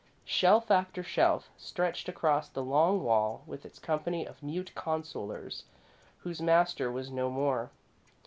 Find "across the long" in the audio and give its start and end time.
2.09-3.03